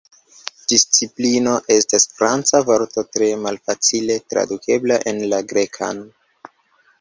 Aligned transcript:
Disciplino 0.71 1.51
estas 1.75 2.07
Franca 2.19 2.61
vorto 2.69 3.03
tre 3.17 3.29
malfacile 3.43 4.17
tradukebla 4.35 4.99
en 5.13 5.23
la 5.35 5.43
Grekan. 5.53 6.03